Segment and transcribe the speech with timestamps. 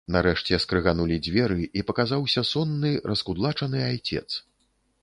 [0.13, 4.29] Нарэшце скрыганулі дзверы і паказаўся сонны, раскудлачаны айцец.